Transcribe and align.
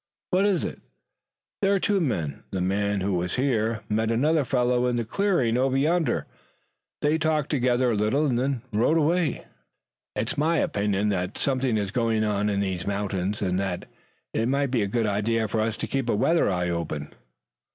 "What 0.31 0.45
is 0.47 0.63
it?" 0.63 0.81
"There 1.61 1.75
are 1.75 1.79
two 1.79 2.01
men. 2.01 2.41
The 2.49 2.59
man 2.59 3.01
who 3.01 3.13
was 3.13 3.35
here 3.35 3.83
met 3.87 4.09
another 4.09 4.43
fellow 4.43 4.87
in 4.87 4.95
the 4.95 5.05
clearing 5.05 5.57
over 5.57 5.77
yonder. 5.77 6.25
They 7.03 7.19
talked 7.19 7.51
together 7.51 7.91
a 7.91 7.95
little 7.95 8.25
and 8.25 8.39
then 8.39 8.63
rode 8.73 8.97
away. 8.97 9.45
It's 10.15 10.39
my 10.39 10.57
opinion 10.57 11.09
that 11.09 11.37
something 11.37 11.77
is 11.77 11.91
going 11.91 12.23
on 12.23 12.49
in 12.49 12.61
these 12.61 12.87
mountains 12.87 13.43
and 13.43 13.59
that 13.59 13.85
it 14.33 14.47
might 14.49 14.71
be 14.71 14.81
a 14.81 14.87
good 14.87 15.05
idea 15.05 15.47
for 15.47 15.61
us 15.61 15.77
to 15.77 15.85
keep 15.85 16.09
a 16.09 16.15
weather 16.15 16.49
eye 16.49 16.71
open." 16.71 17.13